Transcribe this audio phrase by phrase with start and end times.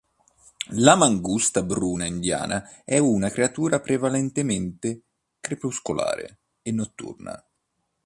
[0.85, 5.03] La mangusta bruna indiana è una creatura prevalentemente
[5.39, 7.45] crepuscolare e notturna.